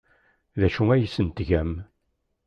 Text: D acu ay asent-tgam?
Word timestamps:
D 0.59 0.61
acu 0.67 0.83
ay 0.93 1.01
asent-tgam? 1.05 1.71